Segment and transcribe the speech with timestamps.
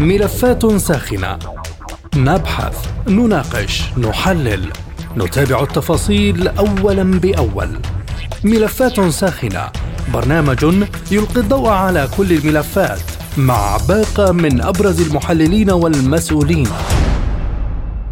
[0.00, 1.38] ملفات ساخنة.
[2.16, 4.72] نبحث نناقش نحلل.
[5.16, 7.68] نتابع التفاصيل اولا بأول.
[8.44, 9.70] ملفات ساخنة.
[10.14, 10.64] برنامج
[11.10, 13.00] يلقي الضوء على كل الملفات
[13.36, 16.68] مع باقة من أبرز المحللين والمسؤولين.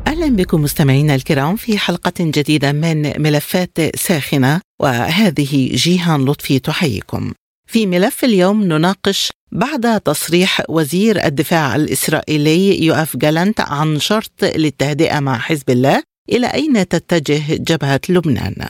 [0.07, 7.33] أهلا بكم مستمعينا الكرام في حلقة جديدة من ملفات ساخنة وهذه جيهان لطفي تحييكم.
[7.67, 15.39] في ملف اليوم نناقش بعد تصريح وزير الدفاع الإسرائيلي يوآف جالنت عن شرط للتهدئة مع
[15.39, 18.68] حزب الله إلى أين تتجه جبهة لبنان؟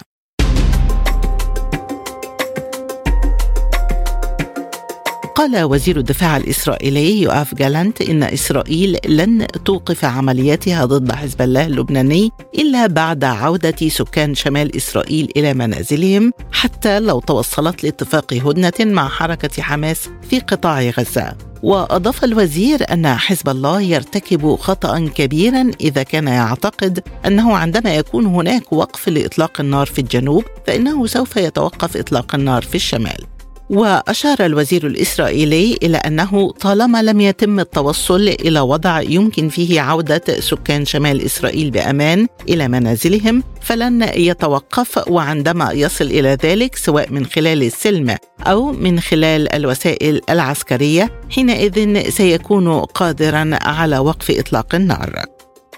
[5.34, 12.30] قال وزير الدفاع الإسرائيلي يؤاف جالانت إن إسرائيل لن توقف عملياتها ضد حزب الله اللبناني
[12.54, 19.62] إلا بعد عودة سكان شمال إسرائيل إلى منازلهم حتى لو توصلت لاتفاق هدنة مع حركة
[19.62, 21.34] حماس في قطاع غزة.
[21.62, 28.72] وأضاف الوزير أن حزب الله يرتكب خطأ كبيرا إذا كان يعتقد أنه عندما يكون هناك
[28.72, 33.31] وقف لإطلاق النار في الجنوب فإنه سوف يتوقف إطلاق النار في الشمال.
[33.72, 40.84] وأشار الوزير الإسرائيلي إلى أنه طالما لم يتم التوصل إلى وضع يمكن فيه عودة سكان
[40.84, 48.16] شمال إسرائيل بأمان إلى منازلهم فلن يتوقف وعندما يصل إلى ذلك سواء من خلال السلم
[48.40, 55.24] أو من خلال الوسائل العسكرية حينئذ سيكون قادرا على وقف إطلاق النار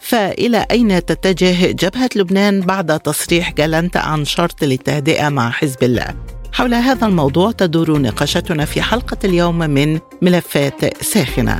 [0.01, 6.74] فإلى أين تتجه جبهة لبنان بعد تصريح جالنت عن شرط للتهدئة مع حزب الله؟ حول
[6.74, 11.56] هذا الموضوع تدور نقاشتنا في حلقة اليوم من ملفات ساخنة.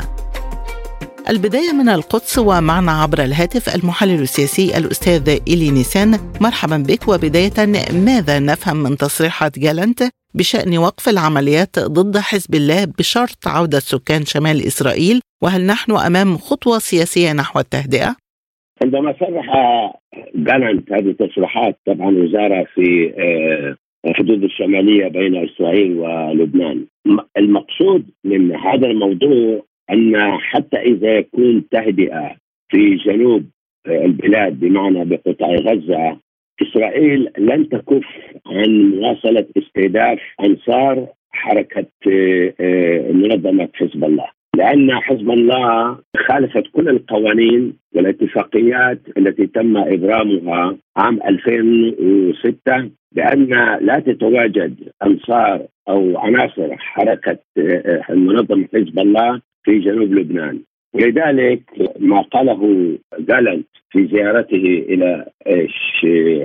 [1.31, 7.59] البداية من القدس ومعنا عبر الهاتف المحلل السياسي الأستاذ إيلي نيسان مرحبا بك وبداية
[8.07, 10.03] ماذا نفهم من تصريحات جالنت
[10.35, 16.79] بشأن وقف العمليات ضد حزب الله بشرط عودة سكان شمال إسرائيل وهل نحن أمام خطوة
[16.79, 18.17] سياسية نحو التهدئة؟
[18.83, 19.47] عندما صرح
[20.35, 26.87] جالنت هذه التصريحات طبعا وزارة في آه، الحدود الشمالية بين إسرائيل ولبنان.
[27.37, 32.37] المقصود من هذا الموضوع أن حتى إذا يكون تهدئة
[32.69, 33.45] في جنوب
[33.87, 36.17] البلاد بمعنى بقطاع غزة
[36.63, 38.05] إسرائيل لن تكف
[38.47, 41.87] عن مواصله استهداف أنصار حركة
[42.61, 44.27] آه، منظمة حزب الله.
[44.57, 53.49] لأن حزب الله خالفت كل القوانين والاتفاقيات التي تم إبرامها عام 2006 بان
[53.81, 54.75] لا تتواجد
[55.07, 60.61] أنصار أو عناصر حركة آه، منظمه حزب الله في جنوب لبنان.
[60.95, 61.63] ولذلك
[61.99, 65.27] ما قاله جالنت في زيارته إلى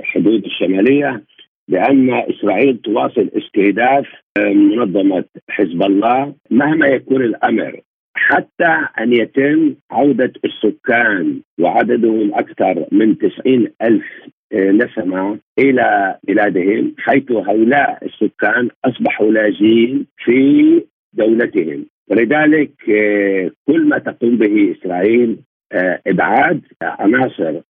[0.02, 1.22] حدود الشمالية
[1.68, 4.06] بأن إسرائيل تواصل استهداف
[4.38, 7.80] آه، منظمة حزب الله مهما يكون الأمر.
[8.28, 14.04] حتى أن يتم عودة السكان وعددهم أكثر من 90 ألف
[14.52, 20.82] آه، نسمة إلى بلادهم حيث هؤلاء السكان أصبحوا لاجئين في
[21.12, 21.86] دولتهم.
[22.10, 25.36] ولذلك آه، كل ما تقوم به إسرائيل
[25.72, 27.60] آه، إبعاد عناصر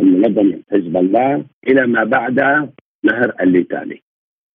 [0.00, 2.40] منظمه حزب الله إلى ما بعد
[3.04, 4.02] نهر الليتاني.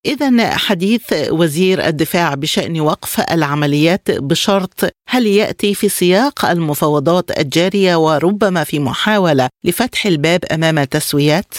[0.08, 4.80] إذا حديث وزير الدفاع بشأن وقف العمليات بشرط
[5.10, 11.54] هل يأتي في سياق المفاوضات الجارية وربما في محاولة لفتح الباب أمام تسويات؟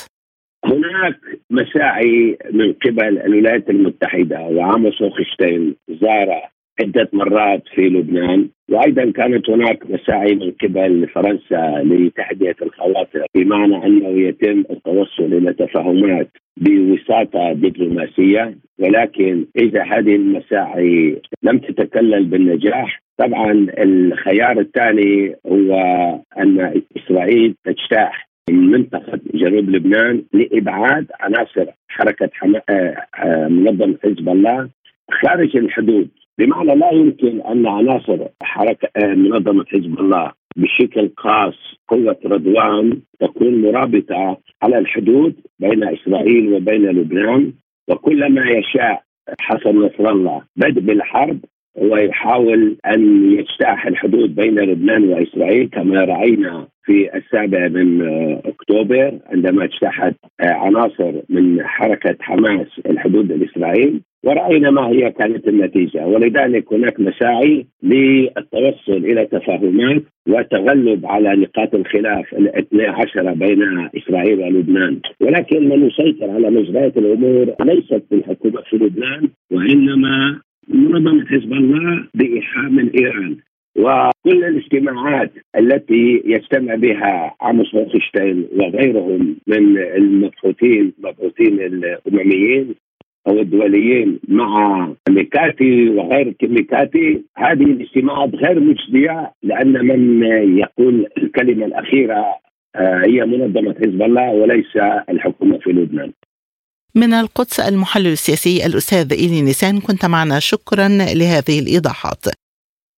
[0.65, 1.21] هناك
[1.51, 6.51] مساعي من قبل الولايات المتحدة وعاموس هوخشتين زار
[6.81, 14.09] عدة مرات في لبنان وأيضا كانت هناك مساعي من قبل فرنسا لتهدئه الخواطر بمعنى أنه
[14.09, 18.55] يتم التوصل إلى تفاهمات بوساطة دبلوماسية.
[18.79, 25.75] ولكن إذا هذه المساعي لم تتكلل بالنجاح طبعا الخيار الثاني هو
[26.39, 32.61] أن إسرائيل تجتاح من منطقة جنوب لبنان لإبعاد عناصر حركة حما...
[32.71, 34.69] آه، آه، منظمة حزب الله
[35.11, 36.09] خارج الحدود.
[36.39, 41.55] بمعنى لا يمكن أن عناصر حركة منظمة حزب الله بشكل خاص
[41.89, 47.53] قوة رضوان تكون مرابطة على الحدود بين إسرائيل وبين لبنان.
[47.89, 49.03] وكلما يشاء
[49.41, 51.39] حسن نصر الله بدء بالحرب
[51.79, 58.03] هو يحاول أن يجتاح الحدود بين لبنان وإسرائيل كما رأينا في السابع من
[58.45, 66.07] أكتوبر عندما اجتاحت عناصر من حركة حماس الحدود الاسرائيل ورأينا ما هي كانت النتيجة.
[66.07, 75.01] ولذلك هناك مساعي للتوصل إلى تفاهمات والتغلب على نقاط الخلاف الاثنى عشر بين إسرائيل ولبنان.
[75.21, 82.05] ولكن من يسيطر على مجريات الأمور ليست في الحكومة في لبنان وإنما منظمة حزب الله
[82.15, 83.37] بإيحاء من إيران.
[83.79, 92.75] وكل الاجتماعات التي يجتمع بها عاموس هوخشتاين وغيرهم من المبحوثين المبحوثين الأمميين
[93.29, 100.23] أو الدوليين مع ميكاتي وغير ميكاتي هذه الاجتماعات غير مجديه لأن من
[100.59, 102.25] يقول الكلمة الأخيرة
[102.77, 104.77] آه، هي منظمة حزب الله وليس
[105.09, 106.13] الحكومة في لبنان.
[106.95, 112.25] من القدس المحلل السياسي الأستاذ ايلي نيسان كنت معنا شكرا لهذه الإيضاحات.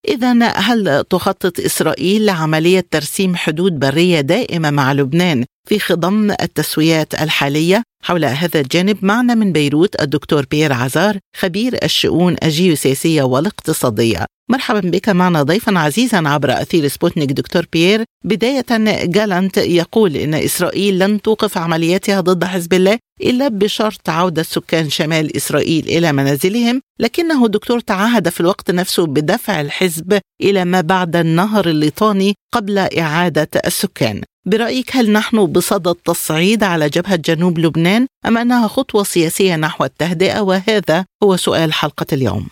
[0.08, 7.82] إذا هل تخطط إسرائيل لعملية ترسيم حدود برية دائمة مع لبنان في خضم التسويات الحالية؟
[8.02, 14.26] حول هذا الجانب معنا من بيروت الدكتور بيير عزار خبير الشؤون الجيوسياسية والاقتصادية.
[14.50, 18.04] مرحبا بك معنا ضيفا عزيزا عبر أثير سبوتنيك دكتور بيير.
[18.24, 18.66] بداية
[19.04, 25.36] جالانت يقول إن إسرائيل لن توقف عملياتها ضد حزب الله إلا بشرط عودة سكان شمال
[25.36, 26.80] إسرائيل إلى منازلهم.
[27.00, 33.48] لكنه الدكتور تعهد في الوقت نفسه بدفع الحزب إلى ما بعد النهر الليطاني قبل إعادة
[33.66, 34.22] السكان.
[34.46, 40.40] برأيك هل نحن بصدد تصعيد على جبهة جنوب لبنان أم أنها خطوة سياسية نحو التهدئة؟
[40.40, 42.46] وهذا هو سؤال حلقة اليوم.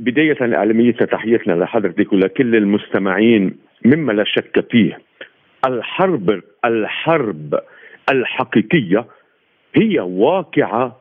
[0.00, 4.98] بداية إعلامية تحياتنا لحضرتك ولكل المستمعين مما لا شك فيه.
[5.66, 7.60] الحرب الحرب
[8.10, 9.06] الحقيقية
[9.74, 11.00] هي واقعة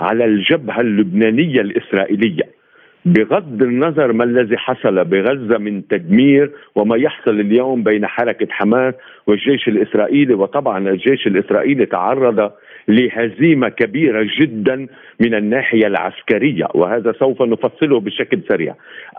[0.00, 2.56] على الجبهة اللبنانية الإسرائيلية.
[3.06, 8.94] بغض النظر ما الذي حصل بغزة من تدمير وما يحصل اليوم بين حركة حماس
[9.26, 12.52] والجيش الإسرائيلي وطبعا الجيش الإسرائيلي تعرض
[12.88, 14.86] لهزيمة كبيرة جدا
[15.20, 18.74] من الناحية العسكرية وهذا سوف نفصله بشكل سريع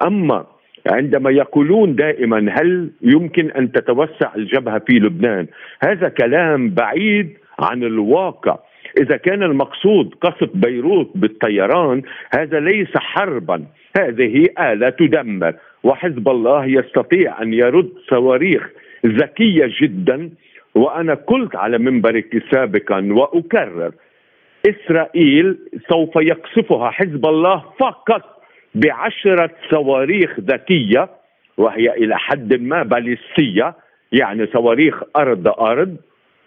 [0.08, 0.46] أما
[0.92, 5.48] عندما يقولون دائما هل يمكن أن تتوسع الجبهة في لبنان؟
[5.84, 8.58] هذا كلام بعيد عن الواقع،
[9.02, 12.02] إذا كان المقصود قصف بيروت بالطيران
[12.36, 13.66] هذا ليس حربا،
[14.00, 15.54] هذه اله تدمر،
[15.84, 18.70] وحزب الله يستطيع أن يرد صواريخ
[19.06, 20.30] ذكية جدا.
[20.76, 23.92] وأنا قلت على منبرك سابقا وأكرر
[24.70, 25.58] إسرائيل
[25.90, 28.44] سوف يقصفها حزب الله فقط
[28.76, 31.10] بعشرة صواريخ ذكية
[31.58, 33.76] وهي إلى حد ما باليستية
[34.12, 35.98] يعني صواريخ أرض أرض.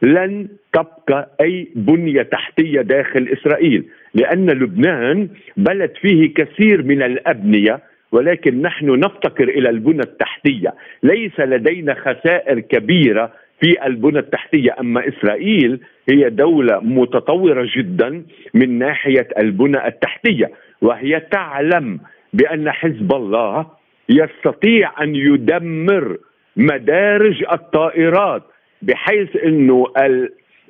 [0.02, 7.81] لن تبقى أي بنية تحتية داخل إسرائيل لأن لبنان بلد فيه كثير من الأبنية
[8.12, 10.75] ولكن نحن نفتقر إلى البنى التحتية.
[11.02, 15.81] ليس لدينا خسائر كبيرة في البنى التحتية أما إسرائيل
[16.11, 18.23] هي دولة متطورة جدا
[18.55, 20.50] من ناحية البنى التحتية
[20.82, 22.00] وهي تعلم
[22.32, 23.67] بأن حزب الله
[24.08, 26.19] يستطيع أن يدمر
[26.56, 28.43] مدارج الطائرات
[28.82, 29.87] بحيث إنه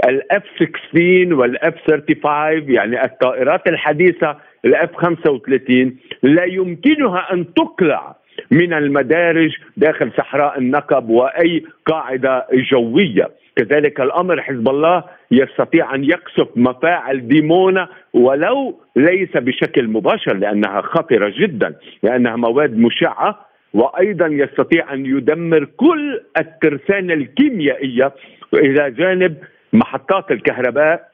[0.08, 7.54] ال F 16 وال F 35 يعني الطائرات الحديثة ال F 35 لا يمكنها أن
[7.54, 8.16] تقلع
[8.50, 13.30] من المدارج داخل صحراء النقب وأي قاعدة جوية.
[13.56, 21.32] كذلك الأمر حزب الله يستطيع أن يقصف مفاعل ديمونا ولو ليس بشكل مباشر لأنها خطرة
[21.38, 28.12] جدا لأنها مواد مشعة وأيضا يستطيع أن يدمر كل الترسانة الكيميائية
[28.54, 29.36] إلى جانب
[29.72, 31.10] محطات الكهرباء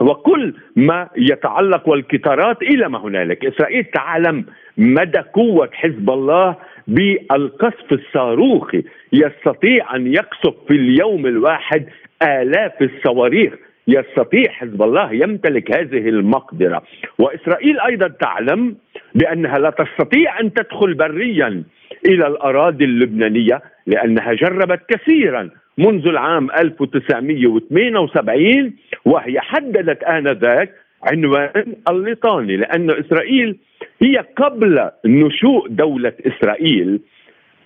[0.00, 4.44] وكل ما يتعلق والقطارات إلى ما هنالك، إسرائيل تعلم
[4.78, 6.56] مدى قوة حزب الله
[6.88, 11.86] بالقصف الصاروخي، يستطيع أن يقصف في اليوم الواحد
[12.22, 13.54] آلاف الصواريخ.
[13.88, 16.82] يستطيع حزب الله يمتلك هذه المقدرة.
[17.18, 18.76] وإسرائيل أيضا تعلم
[19.14, 21.64] بأنها لا تستطيع أن تدخل بريا
[22.06, 28.72] إلى الأراضي اللبنانية لأنها جربت كثيرا منذ العام 1978
[29.04, 33.58] وهي حددت آنذاك عنوان الليطاني لأن إسرائيل
[34.02, 37.00] هي قبل نشوء دولة إسرائيل.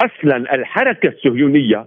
[0.01, 1.87] أصلا الحركة الصهيونية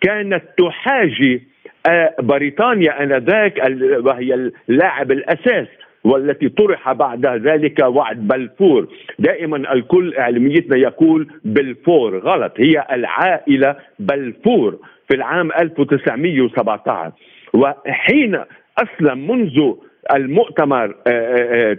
[0.00, 1.42] كانت تحاجي
[1.88, 3.58] آه، بريطانيا آنذاك
[4.04, 5.66] وهي اللاعب الأساس
[6.04, 8.88] والتي طرح بعد ذلك وعد بلفور.
[9.18, 17.12] دائما الكل إعلاميتنا يقول بلفور غلط هي العائلة بلفور في العام 1917
[17.54, 18.40] وحين
[18.78, 19.72] أصلا منذ
[20.14, 20.94] المؤتمر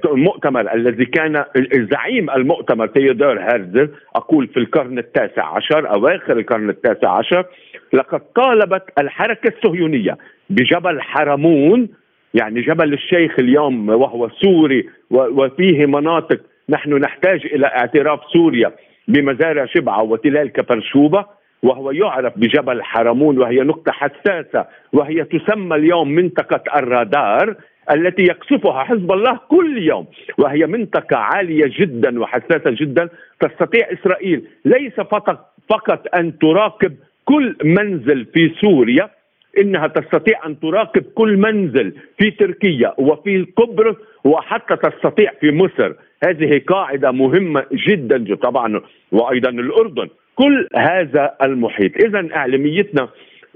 [0.05, 1.43] المؤتمر الذي كان
[1.91, 7.45] زعيم المؤتمر تيودور هرزل أقول في القرن التاسع عشر أواخر القرن التاسع عشر
[7.93, 10.17] لقد طالبت الحركة الصهيونية
[10.49, 11.89] بجبل حرمون
[12.35, 16.39] يعني جبل الشيخ اليوم وهو سوري وفيه مناطق
[16.69, 18.71] نحن نحتاج إلى اعتراف سوريا
[19.07, 21.25] بمزارع شبعة وتلال كفرشوبه
[21.63, 27.55] وهو يعرف بجبل حرمون وهي نقطة حساسة وهي تسمى اليوم منطقة الرادار
[27.91, 30.05] التي يقصفها حزب الله كل يوم
[30.37, 38.25] وهي منطقة عالية جدا وحساسة جدا تستطيع إسرائيل ليس فقط فقط أن تراقب كل منزل
[38.25, 39.09] في سوريا
[39.57, 45.93] إنها تستطيع أن تراقب كل منزل في تركيا وفي قبرص وحتى تستطيع في مصر.
[46.23, 48.81] هذه قاعدة مهمة جدا, طبعا
[49.11, 50.07] وأيضا الأردن.
[50.35, 51.91] كل هذا المحيط.
[52.05, 53.09] اذا إعلاميتنا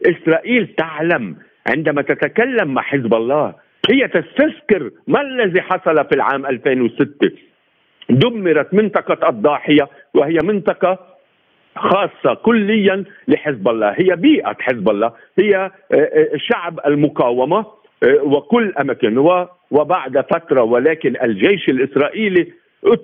[0.06, 1.36] إسرائيل تعلم
[1.68, 3.54] عندما تتكلم مع حزب الله
[3.92, 7.32] هي تستذكر ما الذي حصل في العام 2006
[8.10, 11.00] دمرت منطقة الضاحية وهي منطقة
[11.76, 13.90] خاصة كليا لحزب الله.
[13.98, 15.12] هي بيئة حزب الله.
[15.40, 17.66] هي آه، آه، شعب المقاومة
[18.04, 19.18] آه، وكل أماكن.
[19.72, 22.48] وبعد فترة ولكن الجيش الإسرائيلي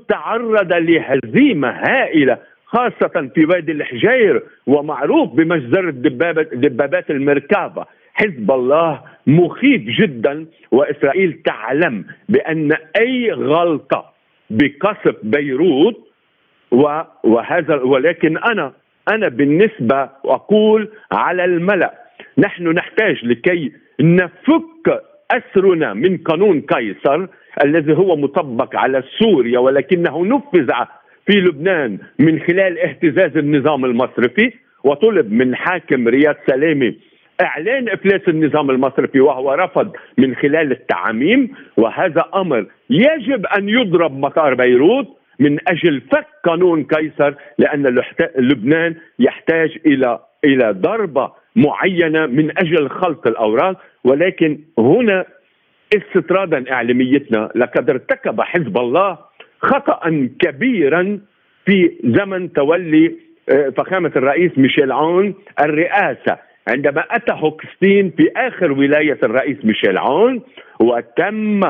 [0.10, 5.92] تعرض لهزيمة هائلة خاصة في وادي الحجير ومعروف بمجزرة
[6.54, 14.06] دبابات المركبة حزب الله مخيف جدا وإسرائيل تعلم بأن أي غلطة
[14.50, 16.05] بقصف بيروت
[17.24, 18.74] وهذا ولكن أنا
[19.10, 21.94] أنا بالنسبة أقول على الملأ
[22.38, 27.28] نحن نحتاج لكي نفك أسرنا من قانون قيصر
[27.64, 30.72] الذي هو مطبق على سوريا ولكنه نفذ
[31.26, 34.52] في لبنان من خلال اهتزاز النظام المصرفي
[34.84, 36.96] وطلب من حاكم رياض سلامي
[37.42, 44.54] إعلان إفلاس النظام المصرفي وهو رفض من خلال التعميم وهذا أمر يجب أن يضرب مطار
[44.54, 45.08] بيروت.
[45.40, 48.00] من أجل فك قانون قيصر لأن
[48.38, 53.82] لبنان يحتاج إلى إلى ضربة معينة من أجل خلط الأوراق.
[54.04, 55.26] ولكن هنا
[55.96, 59.18] استطرادا إعلاميتنا لقد ارتكب حزب الله
[59.62, 61.20] خطأ كبيرا
[61.66, 63.16] في زمن تولي
[63.50, 66.38] آه، فخامة الرئيس ميشيل عون الرئاسة.
[66.68, 70.42] عندما أتى هوكستين في آخر ولاية الرئيس ميشيل عون
[70.80, 71.62] وتم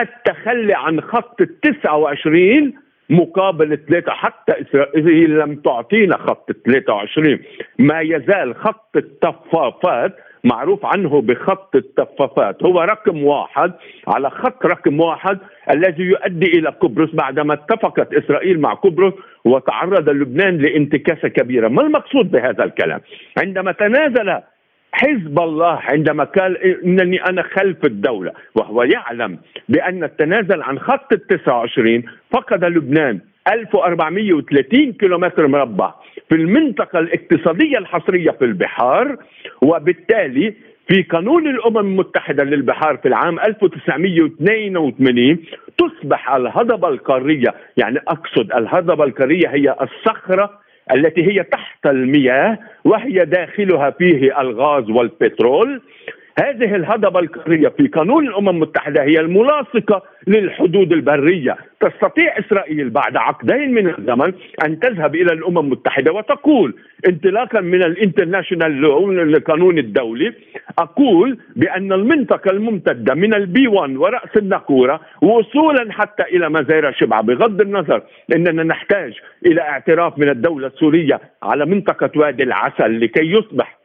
[0.00, 2.72] التخلي عن خط ال 29
[3.10, 7.38] مقابل ثلاثة حتى إسرائيل لم تعطينا خط 23
[7.78, 12.62] ما يزال خط التفافات معروف عنه بخط التفافات.
[12.62, 13.72] هو رقم واحد
[14.08, 15.38] على خط رقم واحد
[15.70, 19.12] الذي يؤدي إلى قبرص بعدما اتفقت إسرائيل مع قبرص
[19.44, 21.68] وتعرض لبنان لانتكاسة كبيرة.
[21.68, 23.00] ما المقصود بهذا الكلام؟
[23.38, 24.40] عندما تنازل
[24.92, 31.26] حزب الله عندما قال إنني أنا خلف الدولة وهو يعلم بأن التنازل عن خط ال
[31.26, 33.20] 29 فقد لبنان
[33.52, 35.94] 1430 كيلومتر مربع
[36.28, 39.16] في المنطقة الاقتصادية الحصرية في البحار
[39.62, 40.54] وبالتالي
[40.88, 45.38] في قانون الأمم المتحدة للبحار في العام 1982
[45.78, 53.90] تصبح الهضبة القارية يعني أقصد الهضبة القارية هي الصخرة التي هي تحت المياه وهي داخلها
[53.90, 55.82] فيه الغاز والبترول.
[56.38, 61.56] هذه الهضبة القارية في قانون الأمم المتحدة هي الملاصقة للحدود البرية.
[61.80, 64.32] تستطيع إسرائيل بعد عقدين من الزمن
[64.64, 66.74] أن تذهب إلى الأمم المتحدة وتقول
[67.08, 70.32] انطلاقا من ال international law القانون الدولي
[70.78, 77.22] أقول بأن المنطقة الممتدة من ال B 1 ورأس النقورة وصولا حتى إلى مزارع شبعة
[77.22, 78.02] بغض النظر
[78.36, 79.12] أننا نحتاج
[79.46, 83.81] إلى اعتراف من الدولة السورية على منطقة وادي العسل لكي يصبح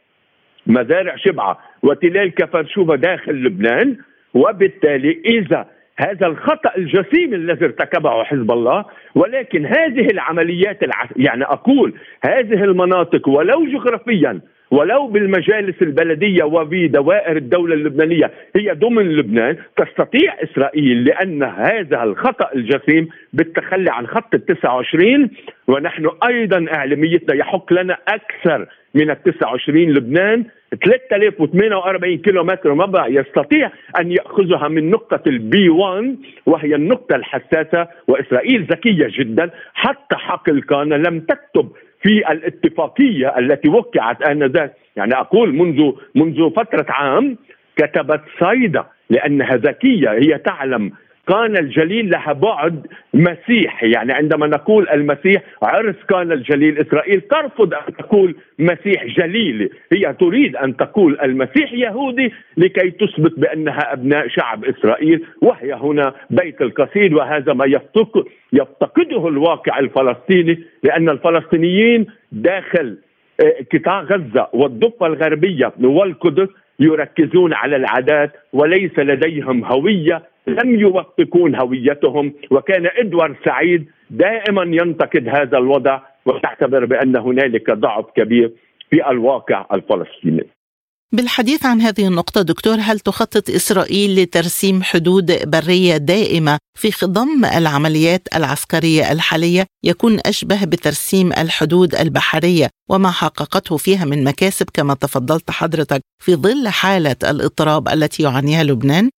[0.67, 3.97] مزارع شبعة وتلال كفرشوبة داخل لبنان
[4.33, 5.65] وبالتالي إذا
[5.99, 11.09] هذا الخطأ الجسيم الذي ارتكبه حزب الله ولكن هذه العمليات الع...
[11.15, 11.93] يعني أقول
[12.25, 20.35] هذه المناطق ولو جغرافيا ولو بالمجالس البلدية وفي دوائر الدولة اللبنانية هي ضمن لبنان تستطيع
[20.43, 25.29] إسرائيل لأن هذا الخطأ الجسيم بالتخلي عن خط ال 29
[25.67, 30.45] ونحن أيضا إعلاميتنا يحق لنا أكثر من ال 29 لبنان
[30.75, 38.63] 3048 كيلو متر مربع يستطيع أن يأخذها من نقطة البي 1 وهي النقطة الحساسة وإسرائيل
[38.63, 41.69] ذكية جدا حتى حقل كان لم تكتب
[42.01, 44.73] في الاتفاقية التي وقعت آنذاك.
[44.95, 47.37] يعني أقول منذ منذ فترة عام
[47.77, 50.91] كتبت صيدا لأنها ذكية هي تعلم
[51.27, 56.77] كان الجليل لها بعد مسيحي يعني عندما نقول المسيح عرس كان الجليل.
[56.77, 63.93] إسرائيل ترفض أن تقول مسيح جليلي هي تريد أن تقول المسيح يهودي لكي تثبت بأنها
[63.93, 67.65] أبناء شعب إسرائيل وهي هنا بيت القصيد وهذا ما
[68.53, 72.97] يفتقده الواقع الفلسطيني لأن الفلسطينيين داخل
[73.45, 76.47] آه، قطاع غزة والضفة الغربية والقدس
[76.79, 85.57] يركزون على العادات وليس لديهم هوية لم يوثقون هويتهم وكان إدوارد سعيد دائما ينتقد هذا
[85.57, 88.51] الوضع ويعتبر بأن هنالك ضعف كبير
[88.89, 90.47] في الواقع الفلسطيني
[91.11, 98.21] بالحديث عن هذه النقطة دكتور هل تخطط إسرائيل لترسيم حدود برية دائمة في خضم العمليات
[98.35, 106.01] العسكرية الحالية يكون أشبه بترسيم الحدود البحرية وما حققته فيها من مكاسب كما تفضلت حضرتك
[106.23, 109.09] في ظل حالة الاضطراب التي يعانيها لبنان؟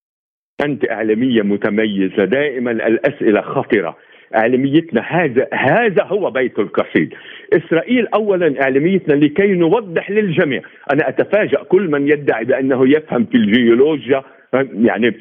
[0.66, 3.98] أنت إعلامية متميزة دائما الأسئلة خطرة.
[4.36, 7.14] إعلاميتنا هذا هذا هو بيت القصيد.
[7.54, 10.62] إسرائيل اولا إعلاميتنا لكي نوضح للجميع.
[10.94, 14.24] أنا أتفاجأ كل من يدعي بأنه يفهم في الجيولوجيا
[14.74, 15.16] يعني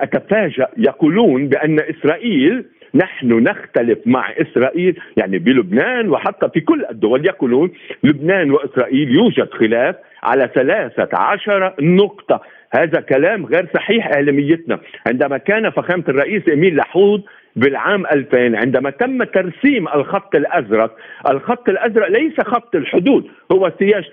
[0.00, 7.70] أتفاجأ يقولون بأن إسرائيل نحن نختلف مع إسرائيل يعني بلبنان وحتى في كل الدول يقولون
[8.04, 12.40] لبنان وإسرائيل يوجد خلاف على ثلاثة عشر نقطة.
[12.72, 14.80] هذا كلام غير صحيح أعلاميتنا.
[15.06, 17.22] عندما كان فخامة الرئيس اميل لحود
[17.56, 20.96] بالعام 2000 عندما تم ترسيم الخط الأزرق،
[21.30, 24.04] الخط الأزرق ليس خط الحدود هو سياج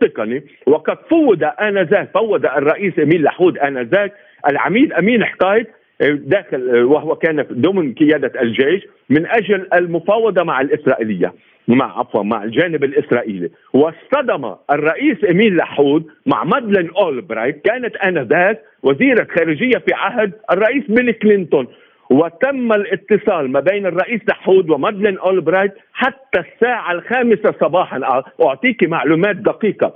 [0.00, 0.42] تقني.
[0.66, 4.12] وقد فوض آنذاك فوض الرئيس اميل لحود آنذاك
[4.48, 5.66] العميد أمين حقايد
[6.10, 11.32] داخل وهو كان ضمن قيادة الجيش من أجل المفاوضة مع الإسرائيلية
[11.68, 13.50] مع عفوا مع الجانب الإسرائيلي.
[13.72, 21.12] واصطدم الرئيس اميل لحود مع مادلين اولبرايت كانت آنذاك وزيرة خارجية في عهد الرئيس بيل
[21.12, 21.66] كلينتون.
[22.10, 28.22] وتم الاتصال ما بين الرئيس لحود ومادلين اولبرايت حتى الساعة الخامسة صباحا.
[28.42, 29.94] أعطيك معلومات دقيقة.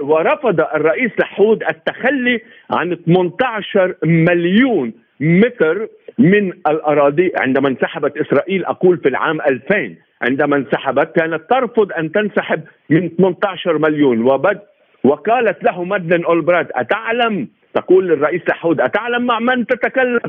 [0.00, 2.40] ورفض الرئيس لحود التخلي
[2.70, 11.16] عن 18 مليون متر من الأراضي عندما انسحبت إسرائيل أقول في العام 2000 عندما انسحبت
[11.16, 14.22] كانت ترفض أن تنسحب من 18 مليون.
[14.22, 14.60] وبد
[15.04, 20.20] وقالت له مادلين أولبرايت أتعلم؟ تقول للرئيس لحود أتعلم مع من تتكلم؟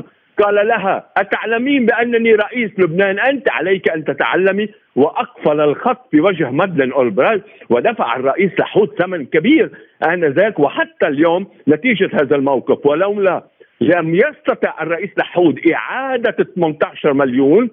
[0.42, 4.68] قال لها أتعلمين بأنني رئيس لبنان؟ أنت عليك أن تتعلمي.
[4.96, 9.70] وأقفل الخط في وجه مدلن أولبرايت ودفع الرئيس لحود ثمن كبير
[10.04, 12.86] آنذاك وحتى اليوم نتيجة هذا الموقف.
[12.86, 13.42] ولولا
[13.80, 17.70] لم يستطع الرئيس لحود إعادة 18 مليون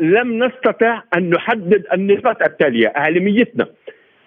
[0.00, 3.66] لم نستطع أن نحدد النقاط التالية أهميتنا.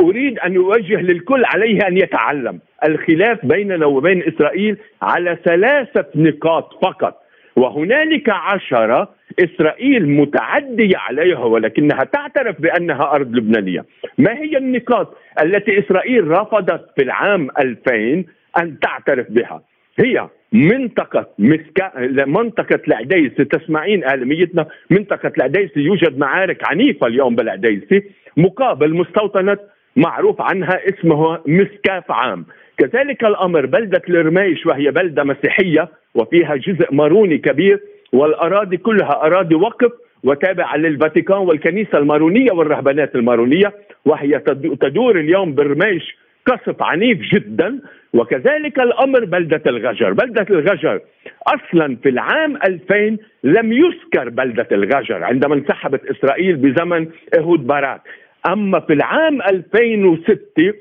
[0.01, 2.59] أريد أن أوجه للكل عليه أن يتعلم.
[2.87, 7.23] الخلاف بيننا وبين إسرائيل على ثلاثة نقاط فقط.
[7.55, 13.85] وهنالك عشرة إسرائيل متعدية عليها ولكنها تعترف بأنها أرض لبنانية.
[14.17, 18.25] ما هي النقاط التي إسرائيل رفضت في العام 2000
[18.57, 19.61] أن تعترف بها؟
[19.99, 21.91] هي منطقة مسكا
[22.25, 28.01] منطقة العديسة تسمعين آلميتنا؟ منطقة العديسة يوجد معارك عنيفة اليوم بالعديسة
[28.37, 29.57] مقابل مستوطنة
[29.95, 32.45] معروف عنها اسمه مسكاف عام.
[32.77, 37.79] كذلك الأمر بلدة الرميش وهي بلدة مسيحية وفيها جزء ماروني كبير
[38.13, 39.91] والأراضي كلها أراضي وقف
[40.23, 43.73] وتابعة للفاتيكان والكنيسة المارونية والرهبانات المارونية
[44.05, 44.39] وهي
[44.81, 47.79] تدور اليوم برميش قصف عنيف جدا
[48.13, 50.99] وكذلك الأمر بلدة الغجر، بلدة الغجر
[51.47, 57.07] أصلا في العام 2000 لم يذكر بلدة الغجر عندما انسحبت إسرائيل بزمن
[57.39, 58.01] إهود باراك،
[58.47, 60.73] أما في العام 2006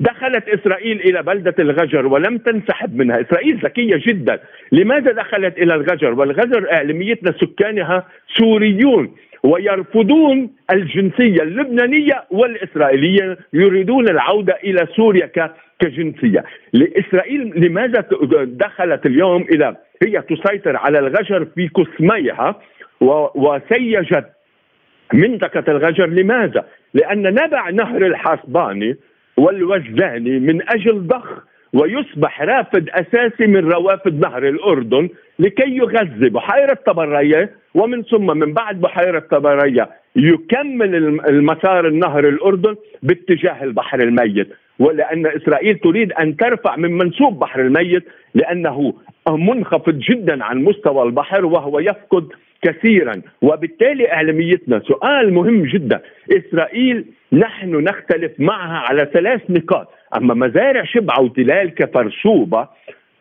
[0.00, 4.40] دخلت إسرائيل إلى بلدة الغجر ولم تنسحب منها، إسرائيل ذكية جدا،
[4.72, 8.06] لماذا دخلت إلى الغجر؟ والغجر اعلاميتنا سكانها
[8.38, 9.14] سوريون.
[9.46, 15.30] ويرفضون الجنسية اللبنانية والإسرائيلية، يريدون العودة إلى سوريا
[15.80, 18.04] كجنسية، لإسرائيل لماذا
[18.44, 22.60] دخلت اليوم إلى هي تسيطر على الغجر في قسميها
[23.34, 24.26] وسيجت
[25.12, 28.96] منطقة الغجر لماذا؟ لأن نبع نهر الحصباني
[29.36, 37.50] والوجداني من أجل ضخ ويصبح رافد أساسي من روافد نهر الأردن لكي يغذي بحيره طبريه
[37.76, 40.94] ومن ثم من بعد بحيرة طبرية يكمل
[41.28, 44.48] المسار النهر الأردن باتجاه البحر الميت.
[44.78, 48.94] ولأن إسرائيل تريد أن ترفع من منسوب بحر الميت لأنه
[49.28, 52.28] منخفض جدا عن مستوى البحر وهو يفقد
[52.62, 53.22] كثيرا.
[53.42, 56.00] وبالتالي اعلاميتنا سؤال مهم جدا.
[56.32, 59.88] إسرائيل نحن نختلف معها على ثلاث نقاط.
[60.16, 62.68] أما مزارع شبعه وتلال كفرشوبه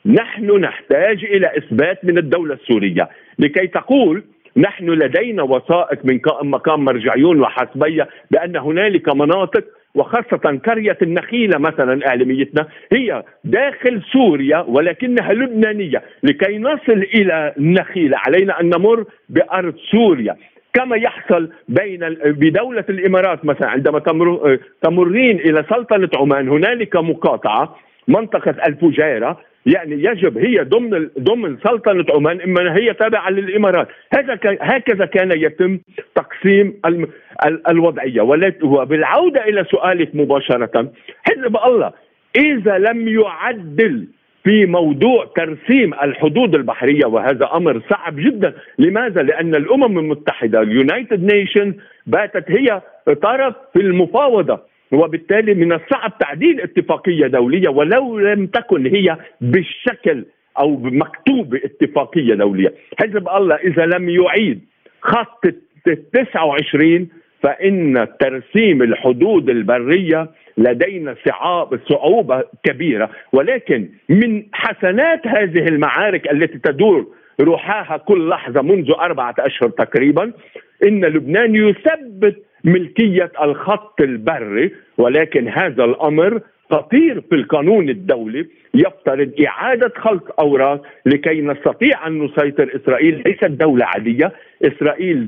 [0.06, 3.10] نحن نحتاج إلى إثبات من الدولة السورية.
[3.40, 4.24] لكي تقول
[4.58, 9.64] نحن لدينا وثائق من مقام مرجعيون وحسبية بأن هنالك مناطق
[9.96, 16.02] وخاصة قرية النخيلة مثلا إعلاميتنا هي داخل سوريا ولكنها لبنانية.
[16.24, 20.36] لكي نصل إلى النخيلة علينا أن نمر بأرض سوريا.
[20.74, 27.76] كما يحصل بين بدولة الإمارات مثلا عندما تمر تمرين إلى سلطنة عمان هنالك مقاطعة
[28.08, 33.88] منطقة الفجيرة يعني يجب هي ضمن ضمن سلطنة عمان إما هي تابعة للإمارات.
[34.14, 35.80] هذا هكذا كان يتم
[36.16, 36.82] تقسيم
[37.70, 38.22] الوضعية.
[38.64, 40.92] وبالعودة إلى سؤالك مباشرة
[41.24, 41.92] حزب الله
[42.36, 44.08] إذا لم يعدل
[44.44, 51.34] في موضوع ترسيم الحدود البحرية وهذا أمر صعب جدا، لماذا؟ لأن الأمم المتحدة ال United
[51.34, 51.74] Nation
[52.08, 52.82] باتت هي
[53.22, 54.75] طرف في المفاوضة.
[54.96, 60.26] وبالتالي من الصعب تعديل اتفاقية دولية ولو لم تكن هي بالشكل
[60.60, 64.62] أو مكتوبه اتفاقية دولية، حزب الله إذا لم يعيد
[65.02, 65.46] خط
[66.14, 67.08] 29
[67.44, 73.10] فإن ترسيم الحدود البرية لدينا صعاب صعوبة كبيرة.
[73.34, 77.08] ولكن من حسنات هذه المعارك التي تدور
[77.42, 80.34] روحاها كل لحظة منذ أربعة أشهر تقريبا
[80.84, 89.92] إن لبنان يثبت ملكية الخط البري ولكن هذا الأمر خطير في القانون الدولي يفترض إعادة
[89.98, 92.76] خلق أوراق لكي نستطيع أن نسيطر.
[92.76, 94.32] إسرائيل ليست دولة عادية.
[94.64, 95.28] إسرائيل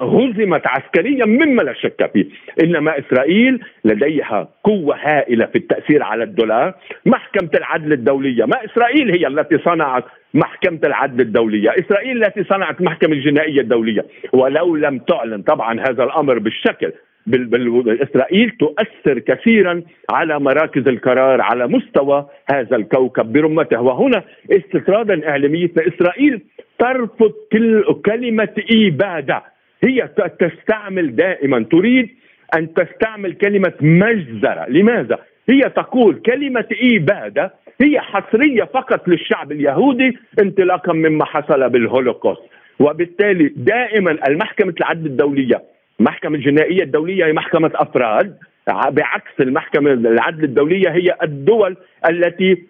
[0.00, 2.26] هزمت عسكريا مما لا شك فيه.
[2.62, 6.74] إنما إسرائيل لديها قوة هائلة في التأثير على الدولار.
[7.06, 10.04] محكمة العدل الدولية ما إسرائيل هي التي صنعت
[10.34, 11.70] محكمة العدل الدولية.
[11.70, 14.04] إسرائيل التي صنعت محكمة الجنائية الدولية.
[14.32, 16.92] ولو لم تعلن طبعا هذا الأمر بالشكل
[18.02, 23.80] إسرائيل تؤثر كثيرا على مراكز القرار على مستوى هذا الكوكب برمته.
[23.80, 26.40] وهنا استطرادا اعلاميتنا إسرائيل
[26.78, 27.32] ترفض
[28.06, 29.42] كلمة إبادة.
[29.84, 32.08] هي تستعمل دائما تريد
[32.56, 34.66] أن تستعمل كلمة مجزرة.
[34.68, 42.42] لماذا؟ هي تقول كلمة اباده هي حصرية فقط للشعب اليهودي انطلاقا مما حصل بالهولوكوست.
[42.80, 45.62] وبالتالي دائما المحكمة العدل الدولية
[46.00, 48.38] المحكمة الجنائية الدولية هي محكمة أفراد
[48.90, 51.76] بعكس المحكمة العدل الدولية هي الدول
[52.10, 52.64] التي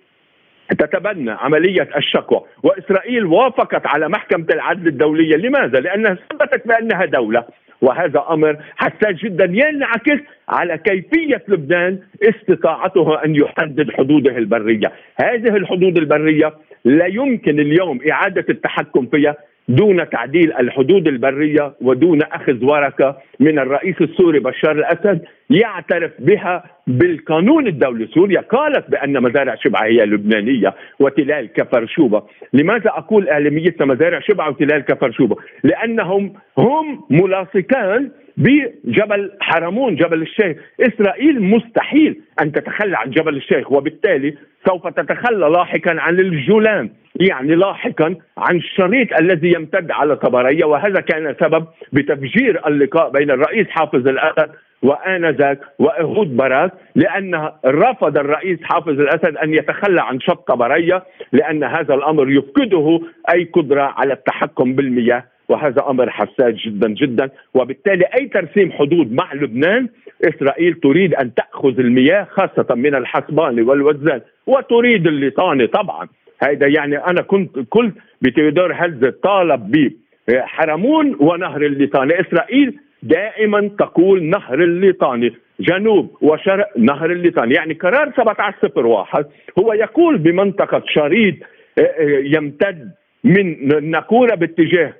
[0.70, 2.40] تتبنى عملية الشكوى.
[2.62, 5.36] وإسرائيل وافقت على محكمة العدل الدولية.
[5.36, 7.44] لماذا؟ لأنها ثبتت بأنها دولة.
[7.84, 14.92] وهذا أمر حساس جدا ينعكس على كيفية لبنان استطاعته أن يحدد حدوده البرية.
[15.20, 16.52] هذه الحدود البرية
[16.84, 19.36] لا يمكن اليوم إعادة التحكم فيها
[19.68, 27.66] دون تعديل الحدود البرية ودون أخذ ورقة من الرئيس السوري بشار الأسد يعترف بها بالقانون
[27.66, 32.22] الدولي سوريا قالت بأن مزارع شبعة هي لبنانيه وتلال كفرشوبه،
[32.52, 40.56] لماذا أقول إعلامية مزارع شبعة وتلال كفرشوبه؟ لأنهم هم ملاصقان بجبل حرمون جبل الشيخ.
[40.80, 44.34] إسرائيل مستحيل أن تتخلى عن جبل الشيخ وبالتالي
[44.66, 50.64] سوف تتخلى لاحقا عن الجولان يعني لاحقا عن الشريط الذي يمتد على طبرية.
[50.64, 54.50] وهذا كان سبب بتفجير اللقاء بين الرئيس حافظ الأسد
[54.82, 61.94] وآنذاك وإهود باراك لأن رفض الرئيس حافظ الأسد أن يتخلى عن شط طبرية لأن هذا
[61.94, 63.00] الأمر يفقده
[63.34, 65.24] أي قدرة على التحكم بالمياه.
[65.48, 67.30] وهذا أمر حساس جدا جدا.
[67.54, 69.88] وبالتالي أي ترسيم حدود مع لبنان
[70.24, 76.08] إسرائيل تريد أن تأخذ المياه خاصة من الحسباني والوزان وتريد الليطاني طبعا.
[76.42, 79.92] هذا يعني أنا كنت كنت بتيودور هلز طالب
[80.28, 89.26] بحرمون ونهر الليطاني إسرائيل دائما تقول نهر الليطاني جنوب وشرق نهر الليطاني يعني قرار 1701
[89.58, 91.34] هو يقول بمنطقة شريط
[91.78, 92.90] آه، آه، يمتد
[93.24, 93.56] من
[93.90, 94.92] نقول باتجاه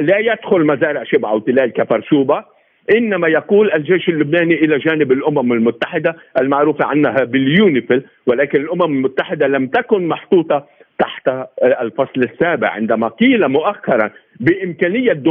[0.00, 2.44] لا يدخل مزارع شبع أو تلال كفرشوبة
[2.96, 9.66] إنما يقول الجيش اللبناني إلى جانب الأمم المتحدة المعروفة عنها باليونيفيل ولكن الأمم المتحدة لم
[9.66, 10.66] تكن محطوطة
[10.98, 11.30] تحت
[11.64, 15.22] الفصل السابع عندما قيل مؤخرا بإمكانية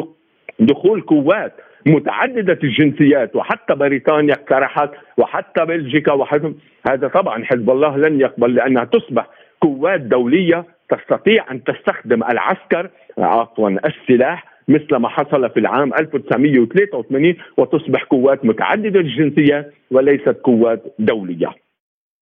[0.59, 1.53] دخول قوات
[1.85, 6.53] متعددة الجنسيات وحتى بريطانيا اقترحت وحتى بلجيكا وحتى
[6.89, 9.27] هذا طبعا حزب الله لن يقبل لأنها تصبح
[9.61, 18.03] قوات دولية تستطيع أن تستخدم العسكر عفوا السلاح مثل ما حصل في العام 1983 وتصبح
[18.03, 21.55] قوات متعددة الجنسيات وليست قوات دولية.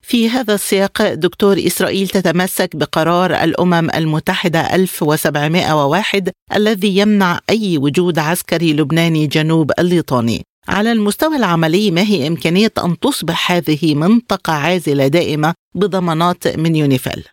[0.02, 8.74] في هذا السياق دكتور إسرائيل تتمسك بقرار الأمم المتحدة 1701 الذي يمنع أي وجود عسكري
[8.74, 15.54] لبناني جنوب الليطاني على المستوى العملي ما هي إمكانية أن تصبح هذه منطقة عازلة دائمة
[15.76, 17.24] بضمانات من يونيفيل؟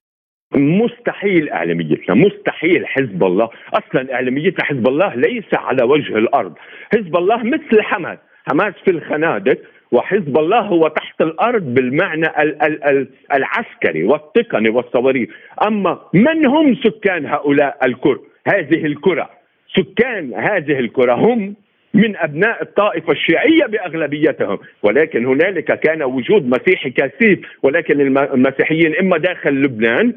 [0.57, 3.51] مستحيل إعلاميتنا مستحيل حزب الله.
[3.75, 6.55] أصلا إعلاميتنا حزب الله ليس على وجه الأرض.
[6.95, 8.19] حزب الله مثل حماس.
[8.49, 9.59] حماس في الخنادق
[9.92, 12.27] وحزب الله هو تحت الأرض بالمعنى
[13.35, 15.29] العسكري والتقني والصواريخ
[15.66, 19.31] أما من هم سكان هؤلاء الكرة؟ هذه الكرة.
[19.77, 21.55] سكان هذه الكرة هم
[21.95, 24.59] من أبناء الطائفة الشيعية بأغلبيتهم.
[24.83, 30.12] ولكن هنالك كان وجود مسيحي كثيف ولكن المسيحيين إما داخل لبنان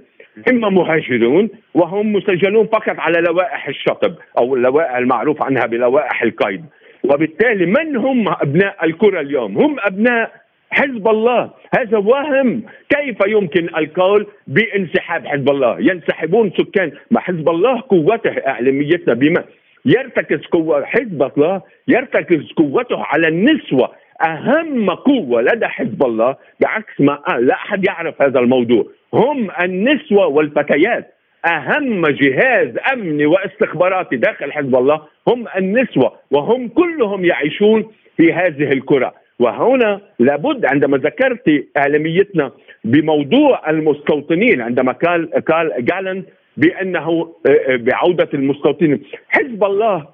[0.50, 6.66] إما مهاجرون وهم مسجلون فقط على لوائح الشطب أو اللوائح المعروف عنها بلوائح القيد
[7.04, 10.32] وبالتالي من هم أبناء الكرة اليوم؟ هم أبناء
[10.72, 11.50] حزب الله.
[11.78, 19.14] هذا وهم كيف يمكن القول بانسحاب حزب الله؟ ينسحبون سكان ما حزب الله قوته إعلاميتنا
[19.14, 19.44] بما
[19.86, 23.92] يرتكز قوة حزب الله يرتكز قوته على النسوة.
[24.26, 28.86] أهم قوة لدى حزب الله بعكس ما لا أحد يعرف هذا الموضوع.
[29.14, 31.14] هم النسوة والفتيات
[31.46, 39.14] أهم جهاز أمني واستخباراتي داخل حزب الله هم النسوة وهم كلهم يعيشون في هذه الكرة.
[39.40, 42.52] وهنا لابد عندما ذكرت إعلاميتنا
[42.84, 46.24] بموضوع المستوطنين عندما قال قال جالن
[46.58, 50.08] بأنه آه، آه، بعودة المستوطنين حزب الله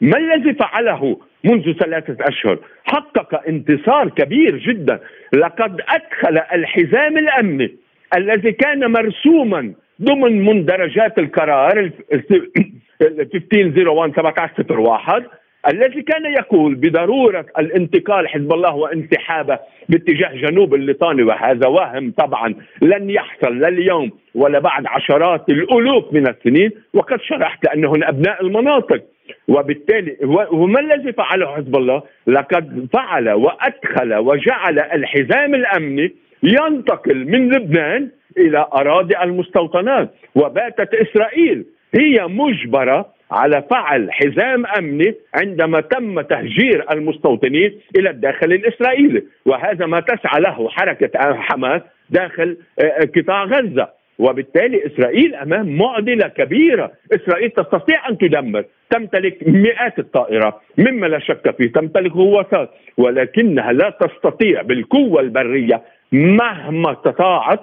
[0.00, 5.00] ما الذي فعله منذ ثلاثة أشهر؟ حقق انتصار كبير جدا.
[5.32, 7.76] لقد أدخل الحزام الأمني.
[8.16, 15.24] الذي كان مرسوما ضمن مندرجات القرار 1501 1701
[15.68, 23.10] الذي كان يقول بضرورة الانتقال حزب الله وانسحابه باتجاه جنوب الليطاني وهذا وهم طبعا لن
[23.10, 29.02] يحصل لا اليوم ولا بعد عشرات الألوف من السنين وقد شرحت انهم أبناء المناطق
[29.48, 30.16] وبالتالي
[30.52, 36.14] وما الذي فعله حزب الله؟ لقد فعل وأدخل وجعل الحزام الأمني
[36.44, 41.64] ينتقل من لبنان إلى أراضي المستوطنات وباتت إسرائيل.
[41.94, 50.00] هي مجبرة على فعل حزام امني عندما تم تهجير المستوطنين إلى الداخل الإسرائيلي وهذا ما
[50.00, 53.88] تسعى له حركة حماس داخل آه، قطاع غزة.
[54.18, 61.56] وبالتالي إسرائيل أمام معضلة كبيرة، إسرائيل تستطيع أن تدمر، تمتلك مئات الطائرات مما لا شك
[61.58, 65.82] فيه، تمتلك غواصات ولكنها لا تستطيع بالقوة البرية
[66.14, 67.60] مهما استطاعت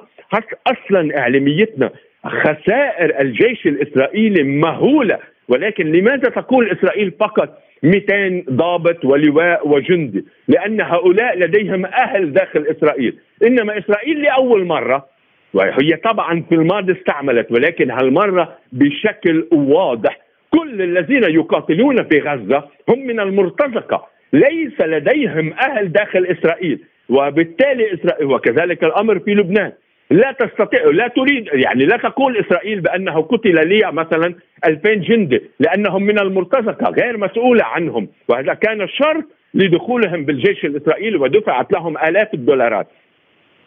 [0.68, 1.90] أصلا إعلاميتنا
[2.26, 11.38] خسائر الجيش الإسرائيلي مهولة؟ ولكن لماذا تقول إسرائيل فقط 200 ضابط ولواء وجندي؟ لأن هؤلاء
[11.40, 13.18] لديهم أهل داخل إسرائيل.
[13.44, 15.06] إنما إسرائيل لأول مرة
[15.54, 20.18] وهي طبعا في الماضي استعملت ولكن هالمرة بشكل واضح.
[20.50, 24.08] كل الذين يقاتلون في غزة هم من المرتزقة.
[24.34, 26.80] ليس لديهم أهل داخل إسرائيل.
[27.12, 29.72] وبالتالي إسرائيل وكذلك الأمر في لبنان.
[30.12, 36.04] لا تستطيع لا تريد يعني لا تقول إسرائيل بأنه قتل لي مثلا 2000 جندي لأنهم
[36.04, 38.08] من المرتزقة غير مسؤولة عنهم.
[38.28, 42.88] وهذا كان الشرط لدخولهم بالجيش الإسرائيلي ودفعت لهم آلاف الدولارات.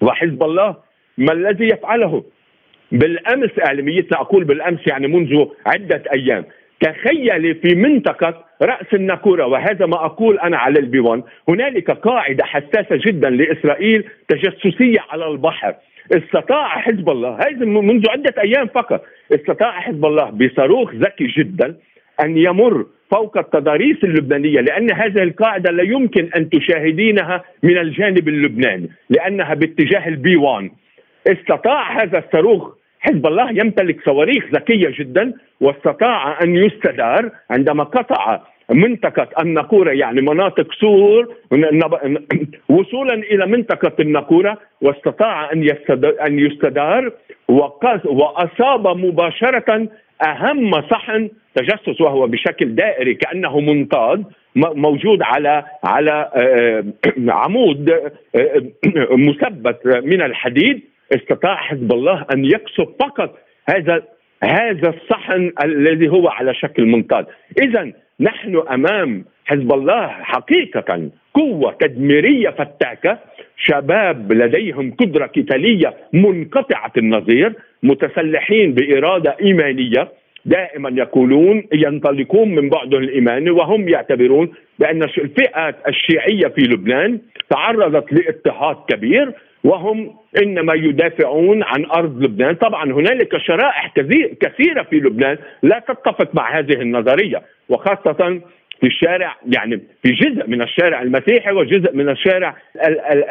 [0.00, 0.76] وحزب الله
[1.18, 2.24] ما الذي يفعله؟
[2.92, 6.44] بالأمس اعلاميتنا أقول بالأمس يعني منذ عدة أيام.
[6.80, 13.30] تخيلي في منطقة رأس الناكورة وهذا ما أقول أنا على البيوان هنالك قاعدة حساسة جدا
[13.30, 15.74] لإسرائيل تجسسية على البحر.
[16.12, 21.76] استطاع حزب الله هذا منذ عدة أيام فقط استطاع حزب الله بصاروخ ذكي جدا
[22.24, 28.90] أن يمر فوق التضاريس اللبنانية لأن هذه القاعدة لا يمكن أن تشاهدينها من الجانب اللبناني
[29.10, 30.70] لأنها باتجاه ال B 1
[31.26, 38.40] استطاع هذا الصاروخ حزب الله يمتلك صواريخ ذكية جدا واستطاع أن يستدار عندما قطع
[38.70, 41.34] منطقة النقورة يعني مناطق سور
[42.68, 45.68] وصولا إلى منطقة النقورة واستطاع أن
[46.26, 47.12] أن يستدار
[48.04, 49.88] وأصاب مباشرة
[50.26, 54.24] أهم صحن تجسس وهو بشكل دائري كأنه منطاد
[54.56, 56.84] موجود على على آه،
[57.42, 57.90] عمود
[58.34, 58.62] آه،
[59.10, 60.93] مثبت من الحديد.
[61.12, 63.38] استطاع حزب الله أن يكسب فقط
[63.68, 64.02] هذا
[64.44, 67.26] هذا الصحن الذي هو على شكل منطاد
[67.62, 73.18] إذا نحن أمام حزب الله حقيقة قوة تدميرية فتاكة.
[73.56, 80.08] شباب لديهم قدرة قتالية منقطعة النظير متسلحين بإرادة إيمانية.
[80.44, 88.76] دائما يقولون ينطلقون من بعدهم الايماني وهم يعتبرون بأن الفئات الشيعية في لبنان تعرضت لاضطهاد
[88.88, 89.32] كبير.
[89.64, 93.94] وهم إنما يدافعون عن أرض لبنان، طبعا هنالك شرائح
[94.40, 98.40] كثيرة في لبنان لا تتفق مع هذه النظرية وخاصة
[98.80, 102.56] في الشارع يعني في جزء من الشارع المسيحي وجزء من الشارع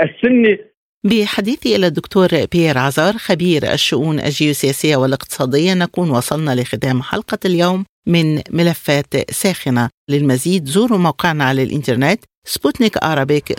[0.02, 0.58] السني.
[1.06, 8.36] بحديثي إلى الدكتور بيير عزار خبير الشؤون الجيوسياسية والاقتصادية نكون وصلنا لختام حلقة اليوم من
[8.36, 9.90] ملفات ساخنة.
[10.10, 12.94] للمزيد زوروا موقعنا على الإنترنت سبوتنيك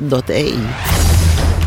[0.00, 0.93] dot ae